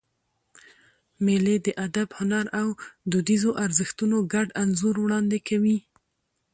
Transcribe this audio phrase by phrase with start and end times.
[1.25, 2.67] مېلې د ادب، هنر او
[3.11, 5.77] دودیزو ارزښتونو ګډ انځور وړاندي کوي.